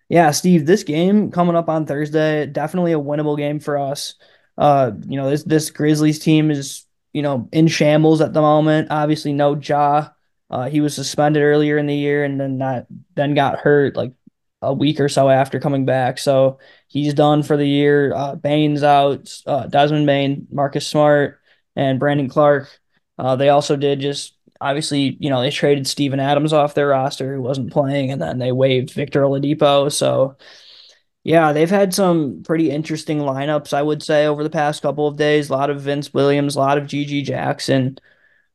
yeah, 0.10 0.32
Steve, 0.32 0.66
this 0.66 0.84
game 0.84 1.32
coming 1.32 1.56
up 1.56 1.70
on 1.70 1.86
Thursday, 1.86 2.46
definitely 2.46 2.94
a 2.94 3.00
winnable 3.00 3.38
game 3.38 3.60
for 3.60 3.78
us. 3.78 4.16
Uh, 4.58 4.92
you 5.08 5.18
know, 5.18 5.30
this 5.30 5.44
this 5.44 5.70
Grizzlies 5.70 6.20
team 6.20 6.50
is, 6.50 6.86
you 7.14 7.22
know, 7.22 7.50
in 7.52 7.68
shambles 7.68 8.22
at 8.22 8.34
the 8.34 8.42
moment. 8.42 8.88
Obviously, 8.90 9.34
no 9.34 9.56
Ja. 9.56 10.10
Uh, 10.50 10.70
he 10.70 10.80
was 10.80 10.96
suspended 10.96 11.44
earlier 11.44 11.78
in 11.78 11.88
the 11.88 11.96
year 11.96 12.24
and 12.24 12.40
then 12.40 12.58
not 12.58 12.86
then 13.16 13.34
got 13.34 13.60
hurt 13.60 13.98
like 13.98 14.14
a 14.62 14.74
week 14.74 15.00
or 15.00 15.10
so 15.10 15.30
after 15.30 15.60
coming 15.60 15.86
back. 15.86 16.18
So 16.18 16.60
he's 16.88 17.14
done 17.14 17.44
for 17.44 17.58
the 17.58 17.68
year. 17.68 18.14
Uh, 18.16 18.36
Bane's 18.36 18.84
out, 18.84 19.30
uh, 19.46 19.68
Desmond 19.68 20.06
Bane, 20.06 20.48
Marcus 20.52 20.88
Smart, 20.88 21.40
and 21.76 22.00
Brandon 22.00 22.30
Clarke. 22.30 22.70
Uh, 23.20 23.36
they 23.36 23.50
also 23.50 23.76
did 23.76 24.00
just 24.00 24.37
obviously, 24.62 25.18
you 25.20 25.30
know, 25.30 25.42
they 25.42 25.52
traded 25.52 25.88
Steven 25.88 26.20
Adams 26.20 26.54
off 26.54 26.74
their 26.74 26.88
roster 26.90 27.36
who 27.36 27.42
wasn't 27.42 27.72
playing, 27.72 28.12
and 28.12 28.22
then 28.22 28.40
they 28.40 28.52
waived 28.52 28.92
Victor 28.92 29.22
Oladipo. 29.24 29.92
So, 29.92 30.38
Yeah, 31.24 31.52
they've 31.54 31.70
had 31.70 31.94
some 31.94 32.44
pretty 32.44 32.72
interesting 32.72 33.20
lineups, 33.20 33.74
I 33.74 33.82
would 33.82 34.02
say, 34.02 34.26
over 34.28 34.44
the 34.44 34.50
past 34.50 34.82
couple 34.82 35.08
of 35.08 35.18
days. 35.18 35.50
A 35.50 35.54
lot 35.54 35.70
of 35.70 35.82
Vince 35.82 36.14
Williams, 36.14 36.56
a 36.56 36.60
lot 36.60 36.78
of 36.78 36.86
GG 36.86 37.24
Jackson. 37.24 37.98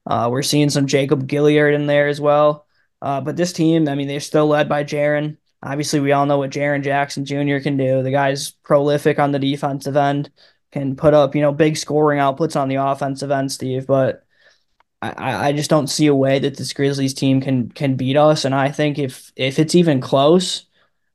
Uh, 0.06 0.28
we're 0.30 0.42
seeing 0.42 0.70
some 0.70 0.86
Jacob 0.86 1.28
Gilyard 1.28 1.74
in 1.74 1.86
there 1.86 2.08
as 2.08 2.20
well. 2.20 2.66
Uh, 3.02 3.20
but 3.20 3.36
this 3.36 3.52
team, 3.52 3.88
I 3.88 3.94
mean, 3.94 4.08
they're 4.08 4.20
still 4.20 4.46
led 4.46 4.68
by 4.68 4.84
Jaren. 4.84 5.36
Obviously, 5.62 6.00
we 6.00 6.12
all 6.12 6.26
know 6.26 6.38
what 6.38 6.50
Jaren 6.50 6.82
Jackson 6.82 7.24
Jr. 7.24 7.58
can 7.60 7.76
do. 7.76 8.02
The 8.02 8.10
guy's 8.10 8.52
prolific 8.52 9.18
on 9.18 9.32
the 9.32 9.38
defensive 9.38 9.96
end, 9.96 10.30
can 10.72 10.96
put 10.96 11.14
up, 11.14 11.34
you 11.34 11.42
know, 11.42 11.52
big 11.52 11.76
scoring 11.76 12.18
outputs 12.20 12.60
on 12.60 12.68
the 12.68 12.76
offensive 12.76 13.30
end, 13.30 13.52
Steve. 13.52 13.86
But 13.86 14.21
I, 15.02 15.48
I 15.48 15.52
just 15.52 15.70
don't 15.70 15.88
see 15.88 16.06
a 16.06 16.14
way 16.14 16.38
that 16.38 16.56
this 16.56 16.72
Grizzlies 16.72 17.14
team 17.14 17.40
can 17.40 17.70
can 17.70 17.96
beat 17.96 18.16
us. 18.16 18.44
And 18.44 18.54
I 18.54 18.70
think 18.70 18.98
if 18.98 19.32
if 19.36 19.58
it's 19.58 19.74
even 19.74 20.00
close, 20.00 20.66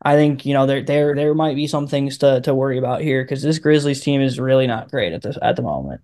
I 0.01 0.15
think 0.15 0.45
you 0.45 0.53
know 0.53 0.65
there 0.65 0.83
there 0.83 1.15
there 1.15 1.33
might 1.33 1.55
be 1.55 1.67
some 1.67 1.87
things 1.87 2.17
to 2.19 2.41
to 2.41 2.53
worry 2.55 2.77
about 2.77 3.01
here 3.01 3.23
because 3.23 3.41
this 3.41 3.59
Grizzlies 3.59 4.01
team 4.01 4.21
is 4.21 4.39
really 4.39 4.67
not 4.67 4.91
great 4.91 5.13
at 5.13 5.21
this 5.21 5.37
at 5.41 5.55
the 5.55 5.61
moment. 5.61 6.01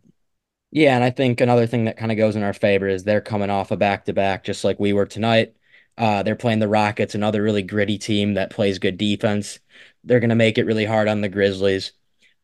Yeah, 0.72 0.96
and 0.96 1.04
I 1.04 1.12
think 1.12 1.40
another 1.40 1.68
thing 1.68 1.86
that 1.86 1.98
kind 1.98 2.12
of 2.12 2.18
goes 2.18 2.36
in 2.36 2.42
our 2.44 2.54
favor 2.54 2.88
is 2.88 3.04
they're 3.04 3.22
coming 3.22 3.50
off 3.52 3.72
a 3.72 3.78
back 3.78 4.06
to 4.06 4.14
back, 4.14 4.44
just 4.44 4.64
like 4.64 4.80
we 4.80 4.92
were 4.94 5.06
tonight. 5.06 5.56
Uh, 5.98 6.24
they're 6.24 6.36
playing 6.36 6.60
the 6.60 6.68
Rockets, 6.68 7.14
another 7.14 7.44
really 7.44 7.62
gritty 7.62 7.98
team 8.00 8.34
that 8.34 8.50
plays 8.50 8.80
good 8.80 8.98
defense. 8.98 9.60
They're 10.04 10.20
going 10.20 10.30
to 10.32 10.36
make 10.36 10.58
it 10.58 10.66
really 10.66 10.86
hard 10.86 11.08
on 11.08 11.22
the 11.22 11.30
Grizzlies. 11.30 11.92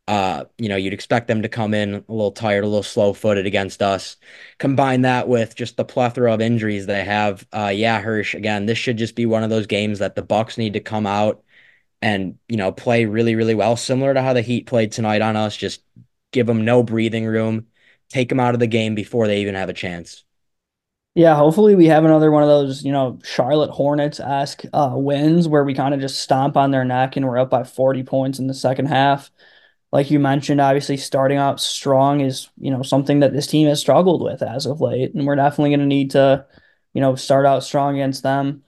Uh, 0.09 0.45
you 0.57 0.67
know, 0.69 0.75
you'd 0.75 0.93
expect 0.93 1.27
them 1.27 1.43
to 1.43 1.49
come 1.49 1.73
in 1.73 1.93
a 1.95 2.03
little 2.11 2.31
tired, 2.31 2.63
a 2.63 2.67
little 2.67 2.83
slow 2.83 3.13
footed 3.13 3.45
against 3.45 3.81
us. 3.81 4.17
Combine 4.57 5.03
that 5.03 5.27
with 5.27 5.55
just 5.55 5.77
the 5.77 5.85
plethora 5.85 6.33
of 6.33 6.41
injuries 6.41 6.85
they 6.85 7.03
have. 7.05 7.45
Uh, 7.53 7.71
yeah, 7.73 8.01
Hirsch, 8.01 8.33
again, 8.33 8.65
this 8.65 8.77
should 8.77 8.97
just 8.97 9.15
be 9.15 9.25
one 9.25 9.43
of 9.43 9.49
those 9.49 9.67
games 9.67 9.99
that 9.99 10.15
the 10.15 10.23
Bucks 10.23 10.57
need 10.57 10.73
to 10.73 10.79
come 10.79 11.05
out 11.05 11.43
and, 12.01 12.37
you 12.47 12.57
know, 12.57 12.71
play 12.71 13.05
really, 13.05 13.35
really 13.35 13.55
well, 13.55 13.75
similar 13.75 14.13
to 14.13 14.21
how 14.21 14.33
the 14.33 14.41
Heat 14.41 14.65
played 14.65 14.91
tonight 14.91 15.21
on 15.21 15.35
us. 15.35 15.55
Just 15.55 15.83
give 16.31 16.47
them 16.47 16.65
no 16.65 16.83
breathing 16.83 17.25
room 17.25 17.67
take 18.09 18.29
them 18.29 18.39
out 18.39 18.53
of 18.53 18.59
the 18.59 18.67
game 18.67 18.95
before 18.95 19.27
they 19.27 19.41
even 19.41 19.55
have 19.55 19.69
a 19.69 19.73
chance. 19.73 20.23
Yeah, 21.15 21.35
hopefully 21.35 21.75
we 21.75 21.87
have 21.87 22.05
another 22.05 22.31
one 22.31 22.43
of 22.43 22.49
those, 22.49 22.83
you 22.83 22.91
know, 22.91 23.19
Charlotte 23.23 23.71
Hornets 23.71 24.19
esque 24.19 24.63
uh, 24.73 24.91
wins 24.93 25.47
where 25.47 25.63
we 25.63 25.73
kind 25.73 25.93
of 25.93 25.99
just 25.99 26.21
stomp 26.21 26.55
on 26.55 26.71
their 26.71 26.85
neck 26.85 27.15
and 27.15 27.25
we're 27.27 27.39
up 27.39 27.49
by 27.49 27.63
40 27.63 28.03
points 28.03 28.39
in 28.39 28.47
the 28.47 28.53
second 28.53 28.87
half. 28.87 29.31
Like 29.91 30.11
you 30.11 30.19
mentioned, 30.19 30.61
obviously 30.61 30.97
starting 30.97 31.37
out 31.37 31.59
strong 31.59 32.21
is, 32.21 32.49
you 32.59 32.71
know, 32.71 32.83
something 32.83 33.21
that 33.21 33.33
this 33.33 33.47
team 33.47 33.67
has 33.67 33.79
struggled 33.79 34.21
with 34.21 34.41
as 34.43 34.65
of 34.65 34.81
late. 34.81 35.13
And 35.15 35.25
we're 35.25 35.35
definitely 35.35 35.71
going 35.71 35.79
to 35.79 35.85
need 35.85 36.11
to, 36.11 36.45
you 36.93 37.01
know, 37.01 37.15
start 37.15 37.45
out 37.45 37.63
strong 37.63 37.95
against 37.95 38.21
them. 38.23 38.63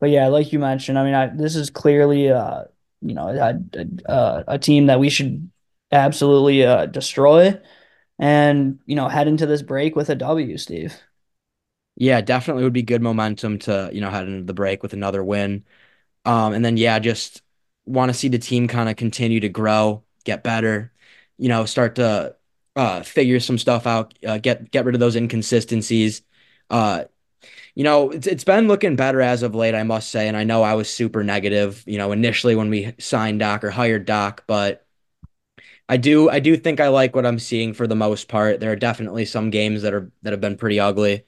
But 0.00 0.10
yeah, 0.10 0.28
like 0.28 0.52
you 0.52 0.58
mentioned, 0.58 0.98
I 0.98 1.04
mean, 1.04 1.14
I, 1.14 1.26
this 1.28 1.56
is 1.56 1.70
clearly, 1.70 2.30
uh, 2.30 2.64
you 3.00 3.14
know, 3.14 3.28
a, 3.28 3.58
a, 4.04 4.44
a 4.48 4.58
team 4.58 4.86
that 4.86 5.00
we 5.00 5.08
should 5.08 5.50
absolutely 5.92 6.64
uh, 6.64 6.86
destroy 6.86 7.58
and 8.18 8.78
you 8.86 8.96
know 8.96 9.08
head 9.08 9.28
into 9.28 9.46
this 9.46 9.62
break 9.62 9.96
with 9.96 10.10
a 10.10 10.14
W, 10.14 10.56
Steve. 10.58 10.94
Yeah, 11.96 12.20
definitely 12.20 12.64
would 12.64 12.72
be 12.72 12.82
good 12.82 13.02
momentum 13.02 13.58
to 13.60 13.90
you 13.92 14.00
know 14.00 14.10
head 14.10 14.28
into 14.28 14.44
the 14.44 14.54
break 14.54 14.82
with 14.82 14.92
another 14.92 15.24
win. 15.24 15.64
Um, 16.26 16.54
and 16.54 16.64
then 16.64 16.78
yeah, 16.78 16.98
just 17.00 17.42
want 17.86 18.10
to 18.10 18.14
see 18.18 18.28
the 18.28 18.40
team 18.40 18.68
kind 18.68 18.90
of 18.90 18.96
continue 18.96 19.40
to 19.40 19.50
grow, 19.50 20.04
get 20.26 20.44
better, 20.44 20.92
you 21.38 21.48
know, 21.48 21.64
start 21.66 21.96
to 21.96 22.36
uh, 22.76 23.02
figure 23.02 23.40
some 23.40 23.58
stuff 23.58 23.86
out, 23.86 24.14
uh, 24.26 24.38
get 24.38 24.70
get 24.70 24.84
rid 24.84 24.94
of 24.94 25.00
those 25.00 25.16
inconsistencies. 25.16 26.22
Uh, 26.70 27.04
you 27.74 27.84
know, 27.84 28.10
it's 28.10 28.26
it's 28.26 28.44
been 28.44 28.68
looking 28.68 28.96
better 28.96 29.20
as 29.22 29.42
of 29.42 29.54
late, 29.54 29.74
I 29.74 29.84
must 29.84 30.10
say. 30.10 30.28
And 30.28 30.36
I 30.36 30.44
know 30.44 30.62
I 30.62 30.74
was 30.74 30.90
super 30.90 31.24
negative, 31.24 31.84
you 31.86 31.98
know, 31.98 32.12
initially 32.12 32.56
when 32.56 32.70
we 32.70 32.94
signed 32.98 33.40
Doc 33.40 33.64
or 33.64 33.70
hired 33.70 34.06
Doc, 34.06 34.44
but 34.46 34.86
I 35.88 35.96
do 35.96 36.28
I 36.30 36.40
do 36.40 36.56
think 36.56 36.80
I 36.80 36.88
like 36.88 37.14
what 37.14 37.26
I'm 37.26 37.38
seeing 37.38 37.74
for 37.74 37.86
the 37.86 37.94
most 37.96 38.28
part. 38.28 38.60
There 38.60 38.72
are 38.72 38.76
definitely 38.76 39.24
some 39.24 39.50
games 39.50 39.82
that 39.82 39.94
are 39.94 40.10
that 40.22 40.32
have 40.32 40.40
been 40.40 40.56
pretty 40.56 40.80
ugly. 40.80 41.24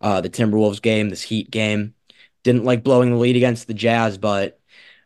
Uh, 0.00 0.20
the 0.20 0.30
Timberwolves 0.30 0.82
game, 0.82 1.10
this 1.10 1.22
Heat 1.22 1.50
game, 1.50 1.94
didn't 2.42 2.64
like 2.64 2.84
blowing 2.84 3.10
the 3.10 3.16
lead 3.18 3.36
against 3.36 3.66
the 3.68 3.74
Jazz, 3.74 4.18
but 4.18 4.59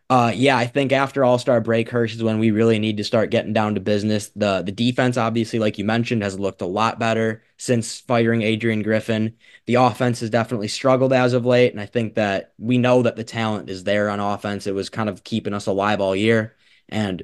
uh, 0.09 0.31
yeah, 0.35 0.55
I 0.55 0.67
think 0.67 0.91
after 0.91 1.23
All 1.23 1.39
Star 1.39 1.59
break, 1.61 1.89
Hirsch 1.89 2.13
is 2.15 2.23
when 2.23 2.37
we 2.37 2.51
really 2.51 2.77
need 2.77 2.97
to 2.97 3.03
start 3.03 3.31
getting 3.31 3.53
down 3.53 3.73
to 3.75 3.81
business. 3.81 4.29
the 4.35 4.61
The 4.61 4.71
defense, 4.71 5.17
obviously, 5.17 5.57
like 5.57 5.79
you 5.79 5.85
mentioned, 5.85 6.21
has 6.21 6.39
looked 6.39 6.61
a 6.61 6.67
lot 6.67 6.99
better 6.99 7.43
since 7.57 7.99
firing 8.01 8.43
Adrian 8.43 8.83
Griffin. 8.83 9.35
The 9.65 9.75
offense 9.75 10.19
has 10.19 10.29
definitely 10.29 10.67
struggled 10.67 11.11
as 11.11 11.33
of 11.33 11.45
late, 11.45 11.71
and 11.71 11.81
I 11.81 11.87
think 11.87 12.13
that 12.15 12.53
we 12.59 12.77
know 12.77 13.01
that 13.01 13.15
the 13.15 13.23
talent 13.23 13.69
is 13.69 13.83
there 13.83 14.09
on 14.09 14.19
offense. 14.19 14.67
It 14.67 14.75
was 14.75 14.89
kind 14.89 15.09
of 15.09 15.23
keeping 15.23 15.53
us 15.55 15.65
alive 15.65 15.99
all 16.01 16.15
year, 16.15 16.55
and 16.87 17.23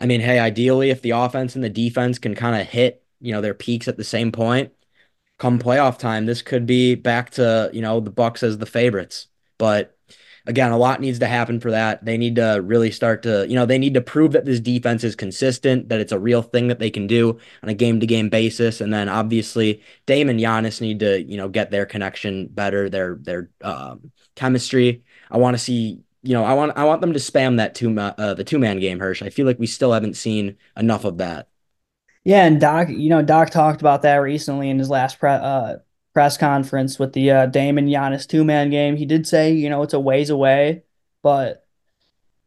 I 0.00 0.06
mean, 0.06 0.20
hey, 0.20 0.38
ideally, 0.38 0.90
if 0.90 1.02
the 1.02 1.10
offense 1.12 1.54
and 1.54 1.64
the 1.64 1.70
defense 1.70 2.18
can 2.18 2.34
kind 2.34 2.60
of 2.60 2.66
hit, 2.68 3.04
you 3.20 3.32
know, 3.32 3.40
their 3.40 3.54
peaks 3.54 3.88
at 3.88 3.96
the 3.96 4.04
same 4.04 4.32
point, 4.32 4.72
come 5.38 5.58
playoff 5.58 5.98
time, 5.98 6.26
this 6.26 6.42
could 6.42 6.66
be 6.66 6.94
back 6.94 7.30
to, 7.30 7.70
you 7.72 7.82
know, 7.82 8.00
the 8.00 8.10
Bucks 8.10 8.42
as 8.42 8.58
the 8.58 8.66
favorites. 8.66 9.28
But 9.58 9.96
again, 10.46 10.72
a 10.72 10.76
lot 10.78 11.00
needs 11.00 11.18
to 11.20 11.26
happen 11.26 11.60
for 11.60 11.70
that. 11.70 12.04
They 12.04 12.16
need 12.16 12.36
to 12.36 12.60
really 12.62 12.90
start 12.90 13.22
to, 13.24 13.46
you 13.48 13.54
know, 13.54 13.66
they 13.66 13.78
need 13.78 13.94
to 13.94 14.00
prove 14.00 14.32
that 14.32 14.44
this 14.44 14.60
defense 14.60 15.04
is 15.04 15.14
consistent, 15.16 15.88
that 15.88 16.00
it's 16.00 16.12
a 16.12 16.18
real 16.18 16.42
thing 16.42 16.68
that 16.68 16.78
they 16.78 16.90
can 16.90 17.06
do 17.06 17.38
on 17.62 17.68
a 17.68 17.74
game 17.74 18.00
to 18.00 18.06
game 18.06 18.28
basis. 18.28 18.80
And 18.80 18.92
then 18.92 19.08
obviously 19.08 19.82
Dame 20.06 20.28
and 20.28 20.40
Giannis 20.40 20.80
need 20.80 21.00
to, 21.00 21.22
you 21.22 21.36
know, 21.36 21.48
get 21.48 21.70
their 21.70 21.86
connection 21.86 22.46
better, 22.48 22.88
their 22.88 23.16
their 23.16 23.50
um, 23.62 24.12
chemistry. 24.34 25.04
I 25.30 25.38
want 25.38 25.54
to 25.54 25.58
see 25.62 26.00
you 26.22 26.34
know, 26.34 26.44
I 26.44 26.52
want 26.52 26.76
I 26.76 26.84
want 26.84 27.00
them 27.00 27.14
to 27.14 27.18
spam 27.18 27.56
that 27.56 27.74
two 27.74 27.98
uh, 27.98 28.34
the 28.34 28.44
two 28.44 28.58
man 28.58 28.78
game, 28.78 28.98
Hirsch. 28.98 29.22
I 29.22 29.30
feel 29.30 29.46
like 29.46 29.58
we 29.58 29.66
still 29.66 29.92
haven't 29.92 30.14
seen 30.14 30.56
enough 30.76 31.04
of 31.04 31.18
that. 31.18 31.48
Yeah, 32.24 32.44
and 32.44 32.60
Doc, 32.60 32.88
you 32.90 33.08
know, 33.08 33.22
Doc 33.22 33.50
talked 33.50 33.80
about 33.80 34.02
that 34.02 34.16
recently 34.16 34.68
in 34.68 34.78
his 34.78 34.90
last 34.90 35.18
pre- 35.18 35.30
uh, 35.30 35.76
press 36.14 36.36
conference 36.36 36.98
with 36.98 37.12
the 37.12 37.30
uh, 37.30 37.46
Dame 37.46 37.78
and 37.78 37.88
Giannis 37.88 38.26
two 38.26 38.44
man 38.44 38.70
game. 38.70 38.96
He 38.96 39.06
did 39.06 39.26
say, 39.26 39.52
you 39.52 39.70
know, 39.70 39.82
it's 39.82 39.94
a 39.94 40.00
ways 40.00 40.30
away, 40.30 40.84
but 41.22 41.66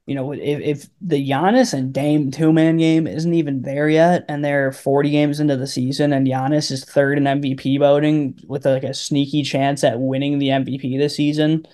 you 0.05 0.15
know, 0.15 0.33
if, 0.33 0.59
if 0.59 0.89
the 0.99 1.29
Giannis 1.29 1.73
and 1.73 1.93
Dame 1.93 2.29
two 2.31 2.51
man 2.51 2.77
game 2.77 3.07
isn't 3.07 3.33
even 3.33 3.61
there 3.61 3.87
yet, 3.89 4.25
and 4.27 4.43
they're 4.43 4.71
40 4.73 5.09
games 5.11 5.39
into 5.39 5.55
the 5.55 5.67
season, 5.67 6.11
and 6.11 6.27
Giannis 6.27 6.71
is 6.71 6.83
third 6.83 7.17
in 7.17 7.23
MVP 7.23 7.79
voting 7.79 8.37
with 8.47 8.65
like 8.65 8.83
a 8.83 8.93
sneaky 8.93 9.43
chance 9.43 9.83
at 9.83 9.99
winning 9.99 10.39
the 10.39 10.49
MVP 10.49 10.97
this 10.97 11.15
season, 11.15 11.65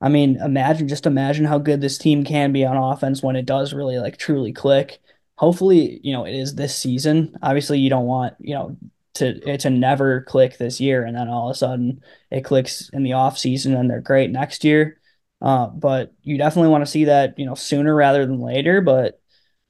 I 0.00 0.08
mean, 0.08 0.36
imagine 0.36 0.88
just 0.88 1.06
imagine 1.06 1.44
how 1.44 1.58
good 1.58 1.80
this 1.80 1.98
team 1.98 2.24
can 2.24 2.52
be 2.52 2.64
on 2.64 2.76
offense 2.76 3.22
when 3.22 3.36
it 3.36 3.46
does 3.46 3.72
really 3.72 3.98
like 3.98 4.16
truly 4.16 4.52
click. 4.52 5.00
Hopefully, 5.36 6.00
you 6.02 6.12
know, 6.12 6.24
it 6.24 6.34
is 6.34 6.54
this 6.54 6.76
season. 6.76 7.36
Obviously, 7.42 7.78
you 7.78 7.90
don't 7.90 8.06
want, 8.06 8.34
you 8.40 8.54
know, 8.54 8.76
to 9.18 9.58
to 9.58 9.70
never 9.70 10.22
click 10.22 10.58
this 10.58 10.80
year 10.80 11.04
and 11.04 11.16
then 11.16 11.28
all 11.28 11.50
of 11.50 11.54
a 11.54 11.58
sudden 11.58 12.02
it 12.30 12.44
clicks 12.44 12.88
in 12.90 13.02
the 13.02 13.12
off 13.14 13.38
season 13.38 13.74
and 13.74 13.90
they're 13.90 14.00
great 14.00 14.30
next 14.30 14.64
year. 14.64 15.00
Uh, 15.40 15.68
but 15.68 16.12
you 16.22 16.36
definitely 16.38 16.70
want 16.70 16.84
to 16.84 16.90
see 16.90 17.04
that, 17.04 17.38
you 17.38 17.46
know, 17.46 17.54
sooner 17.54 17.94
rather 17.94 18.26
than 18.26 18.40
later. 18.40 18.80
But 18.80 19.20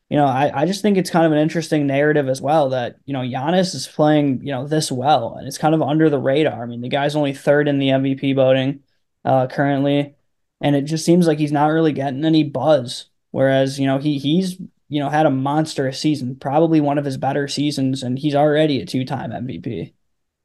you 0.09 0.17
know, 0.17 0.25
I, 0.25 0.63
I 0.63 0.67
just 0.67 0.81
think 0.81 0.97
it's 0.97 1.11
kind 1.11 1.27
of 1.27 1.33
an 1.33 1.39
interesting 1.39 1.87
narrative 1.87 2.29
as 2.29 2.41
well 2.41 2.71
that, 2.71 2.97
you 3.05 3.13
know, 3.13 3.21
Giannis 3.21 3.75
is 3.75 3.87
playing, 3.87 4.41
you 4.43 4.53
know, 4.53 4.67
this 4.67 4.91
well 4.91 5.35
and 5.37 5.47
it's 5.47 5.59
kind 5.59 5.75
of 5.75 5.83
under 5.83 6.09
the 6.09 6.19
radar. 6.19 6.63
I 6.63 6.67
mean, 6.67 6.81
the 6.81 6.89
guy's 6.89 7.17
only 7.17 7.35
third 7.35 7.69
in 7.69 7.79
the 7.79 7.89
MVP 7.89 8.35
voting 8.35 8.81
uh, 9.25 9.49
currently 9.49 10.15
and 10.61 10.75
it 10.75 10.83
just 10.83 11.05
seems 11.05 11.27
like 11.27 11.39
he's 11.39 11.53
not 11.53 11.69
really 11.69 11.93
getting 11.93 12.25
any 12.25 12.45
buzz. 12.45 13.07
Whereas, 13.31 13.79
you 13.79 13.87
know, 13.87 13.99
he 13.99 14.19
he's 14.19 14.57
you 14.89 15.01
know 15.01 15.11
had 15.11 15.27
a 15.27 15.31
monstrous 15.31 16.01
season, 16.01 16.37
probably 16.37 16.81
one 16.81 16.99
of 16.99 17.05
his 17.05 17.17
better 17.17 17.49
seasons, 17.49 18.03
and 18.03 18.19
he's 18.19 18.35
already 18.35 18.81
a 18.81 18.87
two 18.87 19.05
time 19.05 19.33
MVP. 19.33 19.95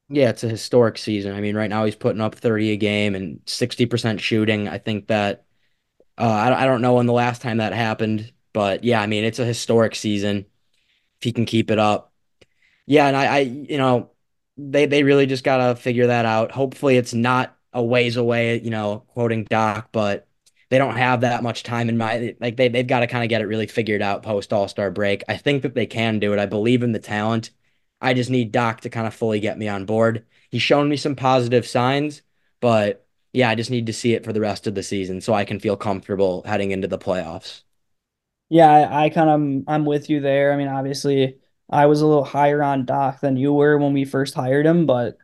Yeah, 0.09 0.29
it's 0.29 0.43
a 0.43 0.49
historic 0.49 0.97
season. 0.97 1.33
I 1.33 1.41
mean, 1.41 1.55
right 1.55 1.69
now 1.69 1.85
he's 1.85 1.95
putting 1.95 2.21
up 2.21 2.35
30 2.35 2.71
a 2.71 2.77
game 2.77 3.15
and 3.15 3.43
60% 3.45 4.19
shooting. 4.19 4.67
I 4.67 4.77
think 4.77 5.07
that 5.07 5.45
uh, 6.17 6.23
I, 6.23 6.63
I 6.63 6.65
don't 6.65 6.81
know 6.81 6.95
when 6.95 7.07
the 7.07 7.13
last 7.13 7.41
time 7.41 7.57
that 7.57 7.73
happened, 7.73 8.33
but 8.53 8.83
yeah, 8.83 9.01
I 9.01 9.07
mean, 9.07 9.25
it's 9.25 9.39
a 9.39 9.45
historic 9.45 9.95
season. 9.95 10.39
If 11.19 11.23
he 11.23 11.33
can 11.33 11.45
keep 11.45 11.71
it 11.71 11.79
up. 11.79 12.13
Yeah, 12.87 13.07
and 13.07 13.17
I, 13.17 13.25
I 13.37 13.39
you 13.41 13.77
know, 13.77 14.11
they 14.57 14.85
they 14.87 15.03
really 15.03 15.27
just 15.27 15.43
gotta 15.45 15.75
figure 15.79 16.07
that 16.07 16.25
out. 16.25 16.51
Hopefully 16.51 16.97
it's 16.97 17.13
not 17.13 17.57
a 17.73 17.83
ways 17.83 18.17
away, 18.17 18.59
you 18.61 18.71
know, 18.71 19.01
quoting 19.09 19.45
Doc, 19.45 19.89
but 19.93 20.27
they 20.73 20.79
don't 20.79 20.95
have 20.97 21.21
that 21.21 21.43
much 21.43 21.61
time 21.61 21.87
in 21.87 21.97
mind. 21.99 22.35
Like 22.39 22.57
they 22.57 22.67
they've 22.67 22.87
got 22.87 23.01
to 23.01 23.07
kind 23.07 23.23
of 23.23 23.29
get 23.29 23.41
it 23.41 23.45
really 23.45 23.67
figured 23.67 24.01
out 24.01 24.23
post 24.23 24.51
All 24.51 24.67
Star 24.67 24.89
break. 24.89 25.23
I 25.29 25.37
think 25.37 25.61
that 25.61 25.75
they 25.75 25.85
can 25.85 26.17
do 26.17 26.33
it. 26.33 26.39
I 26.39 26.47
believe 26.47 26.81
in 26.81 26.93
the 26.93 26.99
talent. 26.99 27.51
I 28.01 28.15
just 28.15 28.31
need 28.31 28.51
Doc 28.51 28.81
to 28.81 28.89
kind 28.89 29.05
of 29.05 29.13
fully 29.13 29.39
get 29.39 29.59
me 29.59 29.67
on 29.67 29.85
board. 29.85 30.25
He's 30.49 30.63
shown 30.63 30.89
me 30.89 30.97
some 30.97 31.15
positive 31.15 31.67
signs, 31.67 32.23
but 32.59 33.05
yeah, 33.33 33.49
I 33.49 33.55
just 33.55 33.69
need 33.69 33.85
to 33.85 33.93
see 33.93 34.13
it 34.15 34.25
for 34.25 34.33
the 34.33 34.41
rest 34.41 34.65
of 34.65 34.73
the 34.73 34.81
season 34.81 35.21
so 35.21 35.33
I 35.35 35.45
can 35.45 35.59
feel 35.59 35.77
comfortable 35.77 36.41
heading 36.45 36.71
into 36.71 36.87
the 36.87 36.97
playoffs. 36.97 37.61
Yeah, 38.49 38.69
I, 38.69 39.05
I 39.05 39.09
kind 39.09 39.29
of 39.29 39.63
I'm 39.67 39.85
with 39.85 40.09
you 40.09 40.21
there. 40.21 40.53
I 40.53 40.57
mean, 40.57 40.67
obviously, 40.69 41.37
I 41.69 41.85
was 41.85 42.01
a 42.01 42.07
little 42.07 42.23
higher 42.23 42.63
on 42.63 42.85
Doc 42.85 43.19
than 43.21 43.37
you 43.37 43.53
were 43.53 43.77
when 43.77 43.93
we 43.93 44.05
first 44.05 44.33
hired 44.33 44.65
him, 44.65 44.85
but 44.87 45.17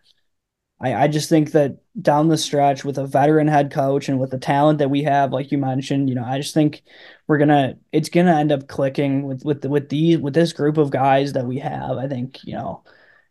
I, 0.82 0.96
I 0.96 1.08
just 1.08 1.30
think 1.30 1.52
that 1.52 1.78
down 2.02 2.30
the 2.30 2.38
stretch 2.38 2.86
with 2.86 2.98
a 2.98 3.06
veteran 3.06 3.48
head 3.48 3.72
coach 3.72 4.08
and 4.08 4.20
with 4.20 4.32
the 4.32 4.38
talent 4.38 4.80
that 4.80 4.90
we 4.90 5.04
have, 5.04 5.34
like 5.34 5.52
you 5.52 5.58
mentioned, 5.58 6.10
you 6.10 6.16
know, 6.16 6.24
I 6.24 6.38
just 6.38 6.54
think 6.54 6.84
we're 7.28 7.38
gonna 7.38 7.76
it's 7.92 8.10
gonna 8.10 8.36
end 8.36 8.52
up 8.52 8.68
clicking 8.68 9.24
with 9.24 9.44
with 9.44 9.66
with 9.66 9.90
the 9.90 10.18
with 10.18 10.34
this 10.34 10.54
group 10.54 10.78
of 10.78 10.92
guys 10.92 11.34
that 11.34 11.46
we 11.46 11.60
have. 11.60 11.98
I 11.98 12.08
think 12.08 12.44
you 12.46 12.54
know 12.56 12.84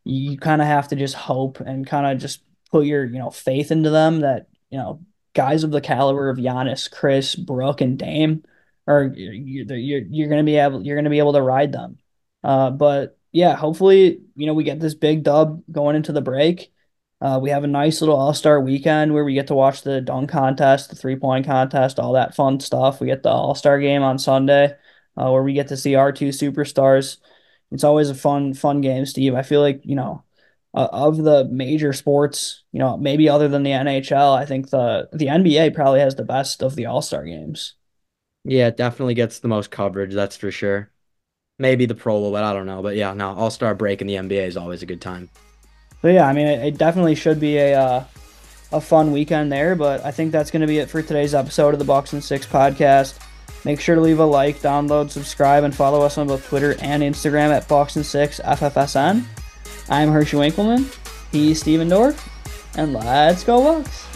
you 0.05 0.39
kind 0.39 0.61
of 0.61 0.69
have 0.69 0.89
to 0.89 0.97
just 0.97 1.15
hope 1.15 1.61
and 1.61 1.87
kind 1.87 2.07
of 2.07 2.19
just 2.19 2.43
put 2.71 2.87
your 2.87 3.05
you 3.05 3.19
know 3.19 3.31
faith 3.31 3.71
into 3.71 3.91
them 3.91 4.21
that 4.21 4.49
you 4.71 4.79
know 4.79 5.01
guys 5.35 5.65
of 5.65 5.71
the 5.71 5.81
caliber 5.81 6.29
of 6.29 6.39
Giannis, 6.39 6.91
Chris, 6.91 7.35
Brook, 7.35 7.81
and 7.81 7.99
Dame 7.99 8.45
are 8.87 9.05
you're 9.15 9.33
you're, 9.77 10.03
you're 10.11 10.29
gonna 10.29 10.45
be 10.45 10.57
able 10.57 10.83
you're 10.83 10.97
gonna 10.97 11.11
be 11.11 11.19
able 11.19 11.33
to 11.35 11.43
ride 11.43 11.73
them. 11.73 11.99
Uh, 12.45 12.71
but 12.71 13.19
yeah, 13.33 13.57
hopefully 13.57 14.21
you 14.37 14.47
know 14.47 14.55
we 14.55 14.65
get 14.65 14.81
this 14.81 14.95
big 14.95 15.23
dub 15.23 15.63
going 15.73 15.97
into 15.97 16.13
the 16.13 16.21
break 16.23 16.73
uh, 17.21 17.39
we 17.43 17.51
have 17.51 17.65
a 17.65 17.69
nice 17.69 18.01
little 18.01 18.17
All 18.17 18.35
Star 18.35 18.61
weekend 18.61 19.13
where 19.13 19.25
we 19.25 19.35
get 19.35 19.49
to 19.49 19.55
watch 19.55 19.83
the 19.83 20.01
dunk 20.01 20.31
contest, 20.31 20.91
the 20.91 20.97
three 20.97 21.17
point 21.17 21.47
contest, 21.47 21.99
all 21.99 22.13
that 22.13 22.35
fun 22.35 22.61
stuff. 22.61 23.01
We 23.01 23.09
get 23.09 23.23
the 23.23 23.31
All 23.31 23.55
Star 23.55 23.81
game 23.81 24.03
on 24.03 24.19
Sunday, 24.19 24.77
uh, 25.17 25.31
where 25.31 25.43
we 25.43 25.53
get 25.53 25.69
to 25.69 25.77
see 25.77 25.97
our 25.97 26.13
two 26.13 26.29
superstars. 26.29 27.17
It's 27.73 27.85
always 27.85 28.09
a 28.09 28.15
fun, 28.15 28.55
fun 28.55 28.81
game, 28.81 29.05
Steve. 29.05 29.35
I 29.35 29.43
feel 29.43 29.61
like 29.61 29.81
you 29.85 29.97
know, 29.97 30.23
uh, 30.75 30.89
of 30.93 31.17
the 31.17 31.45
major 31.47 31.93
sports, 31.93 32.63
you 32.71 32.79
know, 32.79 32.97
maybe 32.97 33.29
other 33.29 33.49
than 33.49 33.65
the 33.65 33.73
NHL, 33.73 34.37
I 34.37 34.47
think 34.47 34.71
the 34.71 35.09
the 35.13 35.27
NBA 35.27 35.75
probably 35.75 36.01
has 36.01 36.15
the 36.15 36.25
best 36.25 36.63
of 36.63 36.77
the 36.77 36.87
All 36.87 37.03
Star 37.03 37.25
games. 37.25 37.75
Yeah, 38.45 38.69
it 38.69 38.77
definitely 38.77 39.15
gets 39.15 39.41
the 39.41 39.49
most 39.49 39.73
coverage. 39.73 40.15
That's 40.15 40.37
for 40.37 40.53
sure. 40.53 40.93
Maybe 41.59 41.87
the 41.87 41.97
Pro 41.97 42.21
Bowl, 42.21 42.31
but 42.31 42.45
I 42.45 42.53
don't 42.53 42.67
know. 42.67 42.81
But 42.81 42.95
yeah, 42.95 43.13
no, 43.13 43.35
All 43.35 43.51
Star 43.51 43.75
break 43.75 44.01
in 44.01 44.07
the 44.07 44.15
NBA 44.15 44.47
is 44.47 44.57
always 44.57 44.85
a 44.85 44.87
good 44.87 45.01
time. 45.01 45.31
So 46.03 46.09
yeah, 46.09 46.27
I 46.27 46.33
mean, 46.33 46.47
it, 46.47 46.65
it 46.65 46.79
definitely 46.79 47.15
should 47.15 47.41
be 47.41 47.57
a 47.57 47.79
uh, 47.79 48.05
a 48.73 48.81
fun 48.81 49.13
weekend 49.13 49.51
there. 49.51 49.75
But 49.75 50.05
I 50.05 50.11
think 50.11 50.33
that's 50.33 50.51
going 50.51 50.63
to 50.63 50.67
be 50.67 50.79
it 50.79 50.91
for 50.91 51.03
today's 51.03 51.35
episode 51.35 51.75
of 51.75 51.79
the 51.79 51.85
Bucks 51.85 52.13
in 52.13 52.21
Six 52.21 52.47
podcast. 52.47 53.19
Make 53.65 53.81
sure 53.81 53.97
to 53.97 54.01
leave 54.01 54.21
a 54.21 54.25
like, 54.25 54.61
download, 54.61 55.11
subscribe, 55.11 55.65
and 55.65 55.75
follow 55.75 56.03
us 56.03 56.17
on 56.17 56.29
both 56.29 56.47
Twitter 56.47 56.77
and 56.81 57.03
Instagram 57.03 57.51
at 57.51 57.67
Bucks 57.69 57.97
in 57.97 58.05
Six 58.05 58.41
FFSN. 58.45 59.25
I'm 59.89 60.11
Hershey 60.11 60.37
Winkleman. 60.37 60.87
He's 61.33 61.61
Steven 61.61 61.89
Dorf, 61.89 62.29
and 62.77 62.93
let's 62.93 63.43
go 63.45 63.63
Bucks. 63.63 64.08